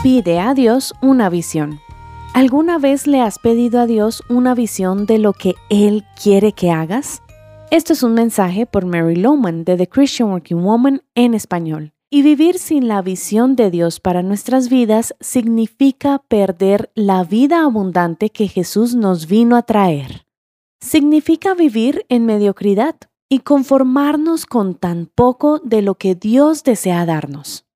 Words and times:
Pide 0.00 0.38
a 0.38 0.54
Dios 0.54 0.94
una 1.02 1.28
visión. 1.28 1.80
¿Alguna 2.32 2.78
vez 2.78 3.08
le 3.08 3.20
has 3.20 3.40
pedido 3.40 3.80
a 3.80 3.86
Dios 3.86 4.22
una 4.28 4.54
visión 4.54 5.06
de 5.06 5.18
lo 5.18 5.32
que 5.32 5.56
Él 5.70 6.04
quiere 6.22 6.52
que 6.52 6.70
hagas? 6.70 7.20
Esto 7.72 7.94
es 7.94 8.04
un 8.04 8.14
mensaje 8.14 8.64
por 8.64 8.86
Mary 8.86 9.16
Lowman 9.16 9.64
de 9.64 9.76
The 9.76 9.88
Christian 9.88 10.30
Working 10.30 10.62
Woman 10.62 11.02
en 11.16 11.34
español. 11.34 11.94
Y 12.10 12.22
vivir 12.22 12.60
sin 12.60 12.86
la 12.86 13.02
visión 13.02 13.56
de 13.56 13.72
Dios 13.72 13.98
para 13.98 14.22
nuestras 14.22 14.68
vidas 14.68 15.16
significa 15.18 16.22
perder 16.28 16.92
la 16.94 17.24
vida 17.24 17.64
abundante 17.64 18.30
que 18.30 18.46
Jesús 18.46 18.94
nos 18.94 19.26
vino 19.26 19.56
a 19.56 19.62
traer. 19.62 20.26
Significa 20.80 21.54
vivir 21.54 22.06
en 22.08 22.24
mediocridad 22.24 22.94
y 23.28 23.40
conformarnos 23.40 24.46
con 24.46 24.76
tan 24.76 25.06
poco 25.06 25.58
de 25.58 25.82
lo 25.82 25.96
que 25.96 26.14
Dios 26.14 26.62
desea 26.62 27.04
darnos. 27.04 27.67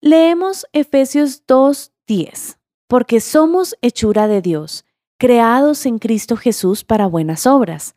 Leemos 0.00 0.66
Efesios 0.72 1.44
2.10, 1.46 2.58
porque 2.88 3.20
somos 3.20 3.76
hechura 3.82 4.28
de 4.28 4.42
Dios, 4.42 4.84
creados 5.18 5.86
en 5.86 5.98
Cristo 5.98 6.36
Jesús 6.36 6.84
para 6.84 7.06
buenas 7.06 7.46
obras 7.46 7.96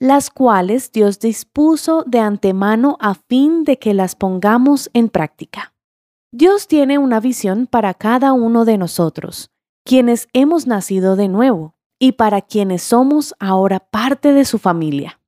las 0.00 0.30
cuales 0.30 0.92
Dios 0.92 1.18
dispuso 1.18 2.04
de 2.06 2.20
antemano 2.20 2.96
a 3.00 3.14
fin 3.14 3.64
de 3.64 3.78
que 3.78 3.94
las 3.94 4.14
pongamos 4.14 4.90
en 4.92 5.08
práctica. 5.08 5.74
Dios 6.32 6.68
tiene 6.68 6.98
una 6.98 7.20
visión 7.20 7.66
para 7.66 7.94
cada 7.94 8.32
uno 8.32 8.64
de 8.64 8.78
nosotros, 8.78 9.50
quienes 9.84 10.28
hemos 10.32 10.66
nacido 10.66 11.16
de 11.16 11.28
nuevo, 11.28 11.74
y 11.98 12.12
para 12.12 12.42
quienes 12.42 12.82
somos 12.82 13.34
ahora 13.40 13.80
parte 13.80 14.32
de 14.32 14.44
su 14.44 14.58
familia. 14.58 15.20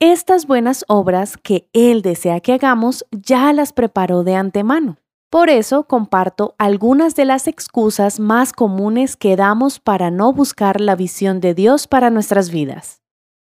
Estas 0.00 0.46
buenas 0.46 0.84
obras 0.88 1.36
que 1.36 1.68
Él 1.74 2.00
desea 2.00 2.40
que 2.40 2.54
hagamos 2.54 3.04
ya 3.10 3.52
las 3.52 3.72
preparó 3.74 4.24
de 4.24 4.36
antemano. 4.36 4.96
Por 5.34 5.50
eso 5.50 5.84
comparto 5.84 6.54
algunas 6.58 7.16
de 7.16 7.24
las 7.24 7.48
excusas 7.48 8.20
más 8.20 8.52
comunes 8.52 9.16
que 9.16 9.34
damos 9.34 9.80
para 9.80 10.12
no 10.12 10.32
buscar 10.32 10.80
la 10.80 10.94
visión 10.94 11.40
de 11.40 11.54
Dios 11.54 11.88
para 11.88 12.08
nuestras 12.10 12.50
vidas 12.50 13.04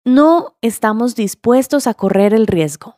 no 0.07 0.55
estamos 0.63 1.17
dispuestos 1.17 1.89
a 1.89 1.95
correr 1.95 2.33
el 2.33 2.47
riesgo. 2.47 2.95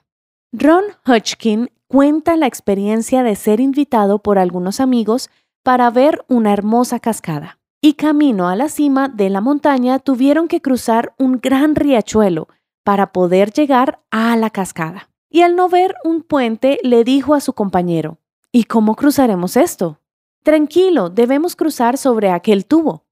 Ron 0.52 0.84
Hodgkin 1.06 1.70
cuenta 1.86 2.36
la 2.36 2.46
experiencia 2.46 3.22
de 3.22 3.34
ser 3.34 3.60
invitado 3.60 4.18
por 4.18 4.38
algunos 4.38 4.78
amigos 4.78 5.30
para 5.62 5.90
ver 5.90 6.22
una 6.28 6.52
hermosa 6.52 7.00
cascada. 7.00 7.58
Y 7.80 7.94
camino 7.94 8.48
a 8.48 8.56
la 8.56 8.68
cima 8.68 9.08
de 9.08 9.30
la 9.30 9.40
montaña 9.40 9.98
tuvieron 10.00 10.48
que 10.48 10.60
cruzar 10.60 11.14
un 11.18 11.40
gran 11.40 11.74
riachuelo 11.76 12.48
para 12.84 13.10
poder 13.10 13.52
llegar 13.52 14.00
a 14.10 14.36
la 14.36 14.50
cascada. 14.50 15.08
Y 15.30 15.40
al 15.40 15.56
no 15.56 15.70
ver 15.70 15.94
un 16.04 16.22
puente 16.22 16.78
le 16.82 17.04
dijo 17.04 17.34
a 17.34 17.40
su 17.40 17.54
compañero, 17.54 18.18
¿Y 18.50 18.64
cómo 18.64 18.96
cruzaremos 18.96 19.56
esto? 19.58 20.00
Tranquilo, 20.42 21.10
debemos 21.10 21.54
cruzar 21.54 21.98
sobre 21.98 22.30
aquel 22.30 22.64
tubo. 22.64 23.04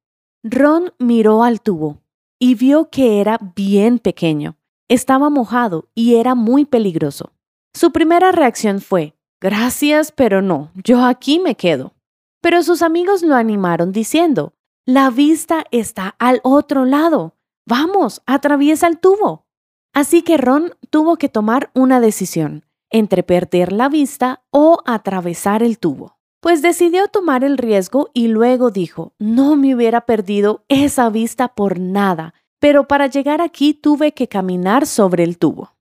Ron 0.43 0.95
miró 0.99 1.43
al 1.43 1.61
tubo 1.61 2.01
y 2.39 2.55
vio 2.55 2.89
que 2.89 3.21
era 3.21 3.39
bien 3.55 3.99
pequeño, 3.99 4.57
estaba 4.89 5.29
mojado 5.29 5.89
y 5.95 6.15
era 6.15 6.35
muy 6.35 6.65
peligroso. 6.65 7.33
Su 7.75 7.93
primera 7.93 8.33
reacción 8.33 8.81
fue, 8.81 9.15
gracias, 9.39 10.11
pero 10.11 10.41
no, 10.41 10.71
yo 10.75 11.05
aquí 11.05 11.39
me 11.39 11.55
quedo. 11.55 11.93
Pero 12.41 12.63
sus 12.63 12.81
amigos 12.81 13.23
lo 13.23 13.35
animaron 13.35 13.93
diciendo, 13.93 14.55
la 14.87 15.11
vista 15.11 15.65
está 15.71 16.15
al 16.19 16.41
otro 16.45 16.85
lado. 16.87 17.35
Vamos, 17.67 18.23
atraviesa 18.25 18.87
el 18.87 18.99
tubo. 18.99 19.45
Así 19.93 20.23
que 20.23 20.37
Ron 20.37 20.75
tuvo 20.89 21.17
que 21.17 21.29
tomar 21.29 21.71
una 21.75 22.01
decisión 22.01 22.66
entre 22.97 23.23
perder 23.23 23.73
la 23.73 23.89
vista 23.89 24.43
o 24.51 24.79
atravesar 24.85 25.63
el 25.63 25.79
tubo 25.79 26.17
pues 26.47 26.63
decidió 26.63 27.09
tomar 27.09 27.43
el 27.43 27.59
riesgo 27.59 28.11
y 28.15 28.29
luego 28.29 28.71
dijo, 28.71 29.13
no 29.19 29.57
me 29.57 29.75
hubiera 29.75 30.03
perdido 30.03 30.65
esa 30.69 31.11
vista 31.11 31.49
por 31.49 31.81
nada, 31.81 32.35
pero 32.61 32.87
para 32.87 33.09
llegar 33.09 33.41
aquí 33.41 33.75
tuve 33.75 34.13
que 34.13 34.29
caminar 34.29 34.87
sobre 34.87 35.25
el 35.25 35.39
tubo. 35.39 35.73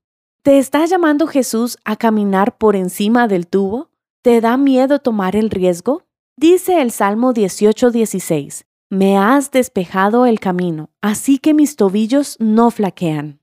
¿Te 0.42 0.58
está 0.58 0.84
llamando 0.86 1.28
Jesús 1.28 1.78
a 1.84 1.94
caminar 1.94 2.58
por 2.58 2.74
encima 2.74 3.28
del 3.28 3.46
tubo? 3.46 3.90
¿Te 4.22 4.40
da 4.40 4.56
miedo 4.56 4.98
tomar 4.98 5.36
el 5.36 5.50
riesgo? 5.50 6.02
Dice 6.36 6.82
el 6.82 6.90
Salmo 6.90 7.32
18:16, 7.32 8.64
Me 8.90 9.18
has 9.18 9.52
despejado 9.52 10.26
el 10.26 10.40
camino, 10.40 10.90
así 11.00 11.38
que 11.38 11.54
mis 11.54 11.76
tobillos 11.76 12.36
no 12.40 12.72
flaquean. 12.72 13.38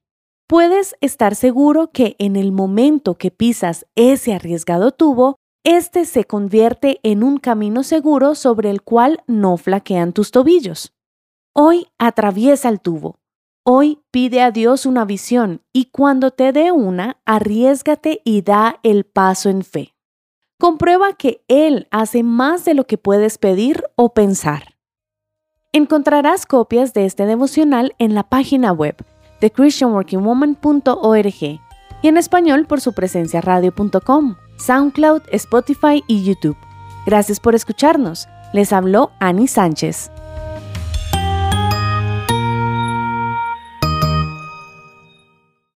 Puedes 0.47 0.95
estar 0.99 1.35
seguro 1.35 1.89
que 1.91 2.15
en 2.19 2.35
el 2.35 2.51
momento 2.51 3.15
que 3.15 3.31
pisas 3.31 3.85
ese 3.95 4.33
arriesgado 4.33 4.91
tubo, 4.91 5.37
este 5.63 6.03
se 6.03 6.25
convierte 6.25 6.99
en 7.03 7.23
un 7.23 7.37
camino 7.37 7.83
seguro 7.83 8.35
sobre 8.35 8.69
el 8.69 8.81
cual 8.81 9.23
no 9.25 9.55
flaquean 9.55 10.11
tus 10.11 10.31
tobillos. 10.31 10.93
Hoy 11.53 11.87
atraviesa 11.97 12.67
el 12.67 12.81
tubo. 12.81 13.15
Hoy 13.63 14.01
pide 14.11 14.41
a 14.41 14.51
Dios 14.51 14.85
una 14.85 15.05
visión 15.05 15.61
y 15.71 15.85
cuando 15.85 16.31
te 16.31 16.51
dé 16.51 16.73
una, 16.73 17.21
arriesgate 17.25 18.21
y 18.25 18.41
da 18.41 18.79
el 18.83 19.05
paso 19.05 19.49
en 19.49 19.63
fe. 19.63 19.95
Comprueba 20.59 21.13
que 21.13 21.45
Él 21.47 21.87
hace 21.89 22.23
más 22.23 22.65
de 22.65 22.73
lo 22.73 22.85
que 22.85 22.97
puedes 22.97 23.37
pedir 23.37 23.85
o 23.95 24.13
pensar. 24.13 24.75
Encontrarás 25.71 26.45
copias 26.45 26.93
de 26.93 27.05
este 27.05 27.25
devocional 27.25 27.95
en 27.99 28.13
la 28.13 28.23
página 28.23 28.73
web 28.73 28.97
de 29.43 29.51
christianworkingwoman.org 29.51 31.59
y 32.01 32.07
en 32.07 32.17
español 32.17 32.65
por 32.65 32.79
su 32.79 32.93
presencia 32.93 33.41
radio.com. 33.41 34.37
SoundCloud, 34.57 35.23
Spotify 35.33 36.01
y 36.07 36.23
YouTube. 36.23 36.55
Gracias 37.05 37.41
por 37.41 37.53
escucharnos. 37.53 38.29
Les 38.53 38.71
habló 38.71 39.11
Annie 39.19 39.49
Sánchez. 39.49 40.09